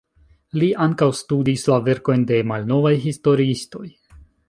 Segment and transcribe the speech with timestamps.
[0.61, 3.89] Li ankaŭ studis la verkojn de malnovaj historiistoj.